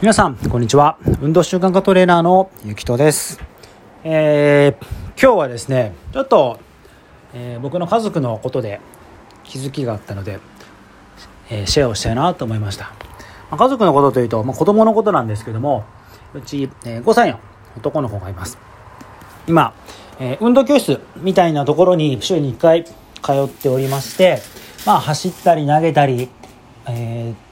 [0.00, 0.96] 皆さんこんにちは。
[1.20, 3.38] 運動習慣化トレーナーのゆきとです、
[4.02, 6.58] えー今日はですねちょっと、
[7.34, 8.80] えー僕の家族のことで
[9.44, 10.40] 気づきがあったので、
[11.50, 12.92] えーシェアをしたいなと思いました、ま
[13.52, 15.84] あ家族のことというと、まあ、子供のことなんですけども
[16.32, 17.40] うち、えー5歳の
[17.76, 18.56] 男の子がいます。
[19.46, 19.74] 今、
[20.18, 22.92] えー運動教室みたいなところに週に1回通
[23.44, 24.38] っておりまして、
[24.86, 26.30] まあ、走ったり投げたり、
[26.88, 27.49] えー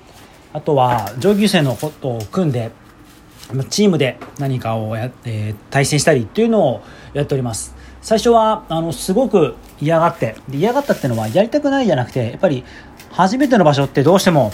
[0.59, 2.73] あとは上級生のことを組んで
[3.71, 7.77] チームで何かをや、えー対戦したりっていうのをやっております。
[8.03, 12.65] 最初はあのすごく嫌がって嫌がったっていうのはやりたくないじゃなくてやっぱり
[13.13, 14.53] 初めての場所ってどうしても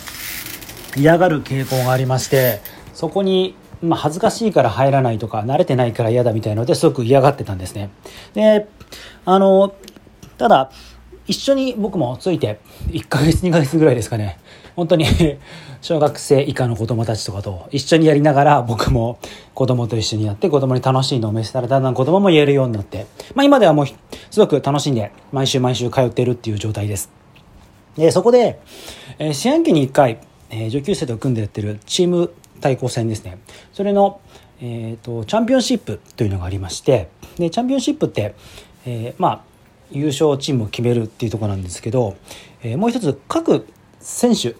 [0.96, 2.60] 嫌がる傾向がありまして
[2.92, 7.90] そこに、まあ、恥ずかしいから入らないとか慣れてないから嫌だみたいのですごく嫌がってたんですね。
[8.34, 8.66] で
[9.24, 9.74] あの
[10.36, 10.70] ただ
[11.26, 14.38] 一緒に僕もついて1ヶ月2ヶ月ぐらいですかね。
[14.76, 15.06] 本当に
[15.80, 19.18] 小学生以下の子供たちとかと一緒にやりながら僕も
[19.54, 23.86] 子供と一緒にやって子供に楽しいのを見せたらだんだん子供も言えるようになって、まあ、今ではもう
[24.30, 27.10] すごく楽しんで毎週毎週通ってるっていう状態です。
[27.96, 28.58] でそこで、
[29.18, 30.18] えー四半期に1回、
[30.50, 33.38] えー上級生と組んでやってるチーム対抗戦ですね。
[33.72, 34.20] それの、
[34.60, 38.34] えー、とチャンピオンシップというのがありましてでチャンピオンシップって、
[38.86, 39.53] えーまあ
[39.90, 42.16] 優勝チームを決めるっていうところなんですけど、
[42.62, 43.66] えーもう一つ各
[44.00, 44.54] 選手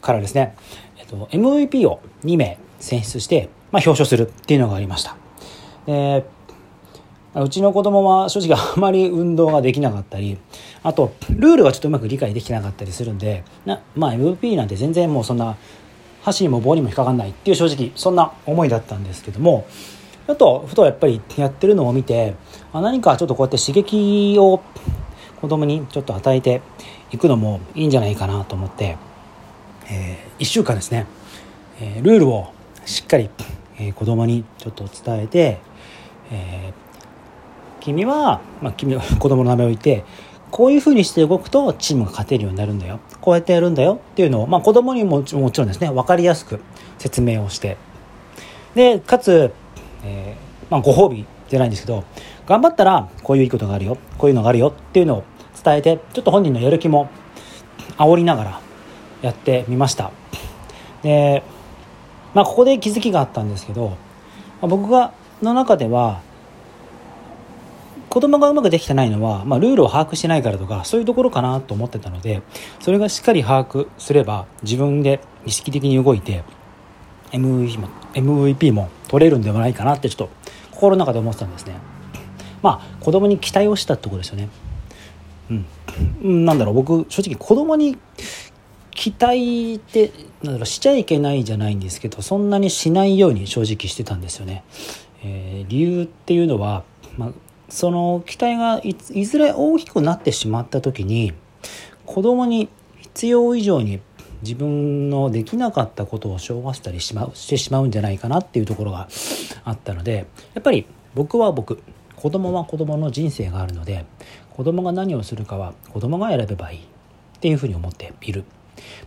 [0.00, 0.56] からですね、
[0.98, 5.16] えっと MVP を2名選出して、まあ、表彰するっていうのがありました。
[5.86, 6.24] で
[7.34, 10.38] うちの子供は正直あまり運動ができなかったり
[10.82, 15.56] あとルールがちょっとうまく理解できなかったりするんでな、まあ、MVP なんて全然もうそんな
[16.22, 19.66] 箸にも棒にも引っかかんないっていう正直そんな思いだったんですけども
[20.28, 22.34] ちょっとふとやっぱりやってるのを見て
[22.74, 24.60] あ何かちょっとこうやって刺激を
[25.40, 26.60] 子供にちょっと与えて
[27.10, 28.98] いくのもいいんじゃないかなと思って、
[29.90, 31.06] え1週間ですね、
[31.80, 32.52] えールールを
[32.84, 33.30] しっかり、
[33.78, 35.60] えー子供にちょっと伝えて、
[36.30, 36.88] えー
[37.80, 40.04] 君は、まあ、君の 子供の名前を言って
[40.50, 43.00] こういうふうにして動くとチームが勝てるようになるんだよ。
[43.22, 43.94] こうやってやるんだよ。
[44.12, 46.60] っていうのを、まあ、子供にももちろんですね分かりやすく
[46.98, 47.78] 説明をして。
[48.74, 49.52] でかつ、
[50.04, 52.04] えーまあ、ご褒美じゃないんですけど
[52.46, 55.24] 頑張ったらこういういいことがあるよこういうのがあるよっていうのを
[55.62, 57.10] 伝えてちょっと本人のやる気も
[57.96, 58.60] 煽りながら
[59.22, 60.12] やってみました。
[61.02, 61.42] で、
[62.34, 63.96] まあ、ここで気づきがあったんですけど、ま
[64.62, 66.20] あ僕がの中では
[68.08, 72.42] 子供がうまくできてないのは、まあ、ルールを把握してないからとかそういうところかなと思ってたので
[72.80, 76.42] それがしっかり把握すれば自分で意識的に動いて
[77.32, 80.30] MVP も MVP も取れるんではないかなってちょっと
[80.70, 81.74] 心の中で思ってたんですね。
[82.62, 84.48] まあ子供に期待をしたってことですよね。
[85.50, 86.44] うん。
[86.44, 86.74] なんだろう。
[86.74, 87.96] 僕正直子供に
[88.98, 90.10] 期待って
[90.42, 94.64] なんだろうしちゃいけないじゃないんですけどそんなにしないように正直してたんですよね、
[95.22, 96.82] えー理由っていうのは、
[97.16, 97.30] まあ、
[97.68, 101.32] その期待がいずれ大きくなってしまった時に
[102.06, 102.68] 子供に
[103.00, 104.00] 必要以上に
[104.42, 109.08] 自分のできなかったことを証わせたりしまうしてしまうんじゃないかなっていうところが
[109.64, 111.82] あったのでやっぱり僕は僕
[112.16, 114.04] 子供は子供の人生があるので
[114.50, 116.82] 子供が何をするかは子供が選べばいいっ
[117.40, 118.44] ていうふうに思っている。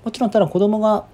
[0.03, 1.05] もちろんただ子供が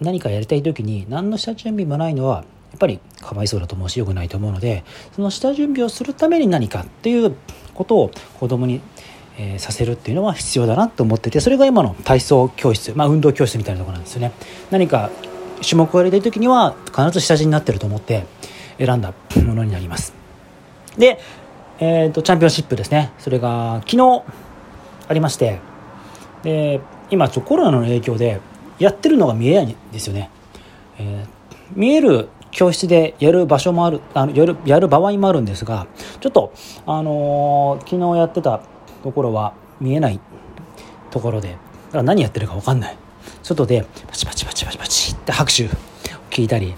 [0.00, 4.84] 何かやりたい時に何の下準備もないのはやっぱりかわいそうだと思うし良くないと思うので
[5.14, 7.34] その下準備をするために何かっていう
[7.74, 8.10] ことを
[8.40, 8.80] 子供に、
[9.38, 14.32] えさせるっていうのは必要だなと思っててそれが今の体操教室、まあ、運動教室みたいなとこなんですよね。
[14.70, 15.10] 何か
[15.62, 18.26] 種目をやりたい時には必ず下地になってると思って
[18.78, 20.12] 選んだものになります。
[20.96, 21.18] で、
[21.78, 23.12] えー、とチャンピオンシップですね。
[23.18, 24.22] それが昨日
[25.08, 25.60] ありまして
[26.42, 28.40] で今ちょコロナの影響で
[28.78, 30.30] やってるのが見えないんですよね、
[30.98, 31.38] えー
[31.74, 35.86] 見える教室でやる場所もあるあのやるやる場合もあるんですが
[36.20, 36.54] ちょっと、
[36.86, 38.62] あのー昨日やってた
[39.02, 40.20] ところは見えない
[41.10, 42.96] ところでだから何やってるか分かんない。
[43.42, 45.68] 外でパチパチパチパチパチって拍手を
[46.30, 46.74] 聞いたり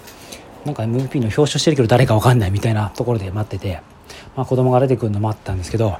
[0.65, 3.81] なんか MVP の表彰してるけど誰か分かんないみたいなところで待ってて、
[4.37, 5.99] まあ、子供が出てくるのもあったんですけど、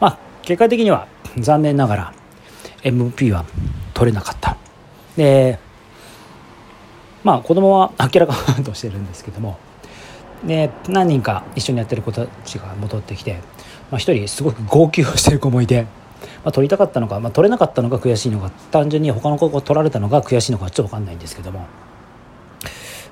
[0.00, 1.08] まあ、結果的には
[1.38, 2.14] 残念ながら
[2.82, 3.44] MVP は
[3.94, 4.56] 取れなかった。
[5.16, 5.58] で
[7.24, 9.58] まあ子供は明らかとしてるんですけども
[10.44, 13.40] で何人か一緒にやってる子たちが戻ってきて、
[13.90, 15.84] まあ、一人すごく号泣をしてる子もいて、
[16.44, 21.66] まあ、取りたかったのか、まあ、取れなかったのが悔しいのか単純に他の子が取られたのが悔しいのかちょっと分かんないんですけども。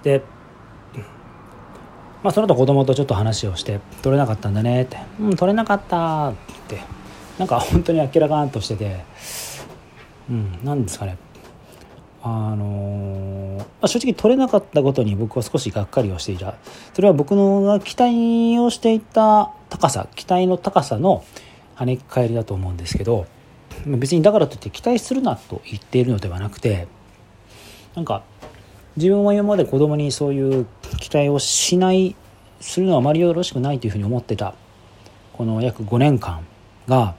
[0.02, 0.22] で、
[2.22, 6.32] まあ、その後子供とちょっと話をして「取れなかったんだね」って「うん取れなかった」っ
[6.68, 6.80] て
[7.38, 9.04] なんか本当に明らかんとしてて
[10.28, 11.16] うん何ですかね。
[12.22, 16.54] あのーまあ、正直取れなかったことに僕は少しがっかりをしていた。
[16.92, 21.24] それは僕のが期待をしていた高さ期待の高さの
[21.76, 23.26] 跳ね返りだと思うんですけど
[23.86, 26.88] 別にだからといって期待するなと言っているのではなくて
[27.94, 28.22] なんか
[28.96, 30.66] 自分は今まで子供にそういう
[31.00, 32.16] 期待をしない
[32.60, 34.54] するのはあまりよろしくないというふうに思ってた
[35.34, 36.46] この約5年間
[36.88, 37.14] が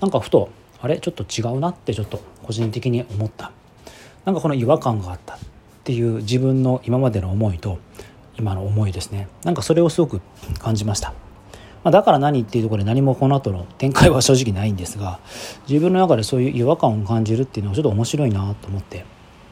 [0.00, 0.98] なんかふとあれ？
[0.98, 3.52] ちょっと違うなってちょっと個人的に思った。
[4.24, 5.38] なんかこの違和感があったっ
[5.84, 7.78] ていう自分の今までの思いと
[8.36, 9.28] 今の思いですね。
[9.44, 10.20] なんかそれをすごく
[10.58, 11.14] 感じました、
[11.84, 15.18] まあ、だから何っていうところで何もこの後の展開は正直ないんですが
[15.68, 19.04] 自分の中でそういう違和感を感じるっていうのはちょっと面白いなと思って、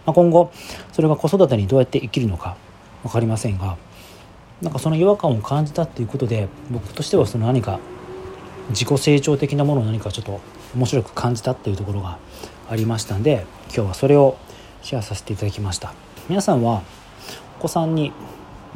[0.06, 0.52] まあ、今後
[0.92, 2.56] それが子育てにどうやって生きるのか
[3.02, 3.76] 分かりませんが
[4.62, 7.80] なんかその違和感を感じたっていうことで僕としてはその何か
[8.70, 10.40] 自己成長的なものを何かちょっと
[10.74, 12.18] 面白く感じたっていうところが
[12.68, 14.36] ありましたんで今日はそれを
[14.82, 15.92] シェアさせていただきました。
[16.28, 16.82] 皆さんは
[17.58, 18.12] お子さんに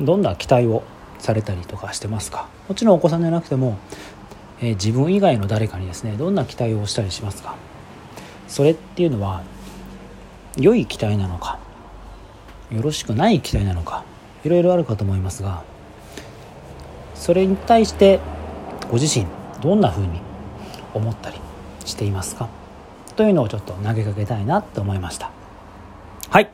[0.01, 0.83] どんな期待を
[1.25, 2.49] されたりとかしてますか？
[2.69, 3.79] もちろんお子さんじゃなくても、
[4.61, 7.57] えー、自分以外の誰かにですねどんな期待をしたりしますか？
[8.47, 9.43] それっていうのは
[10.59, 11.59] 良い期待なのか
[12.71, 14.05] よろしくない期待なのか
[14.45, 15.65] いろいろあるかと思いますが
[17.15, 18.21] それに対して
[18.91, 19.27] ご自身
[19.63, 20.21] どんなふうに
[20.93, 21.41] 思ったり
[21.87, 22.51] していますか？
[23.17, 25.31] というのをちょっと投げかけたいなと思いました。
[26.29, 26.51] はい。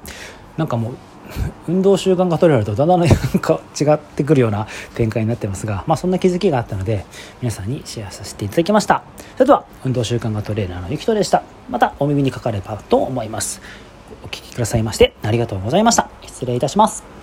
[0.56, 0.96] なんかもう
[1.68, 3.08] 運動習慣が取れるとだんだんなん
[3.40, 7.04] か違ってくるような展開になってますが、まあ、そんな気づきがあったので
[7.40, 9.02] 皆さんにシェアさせていただきました。
[9.34, 11.42] それでは運動習慣がトレーナーのゆきとでした。
[11.68, 13.60] またお耳にかかればと思います。
[14.22, 16.10] お聴きくださいましてありがとうございました。
[16.22, 17.19] 失礼いたします。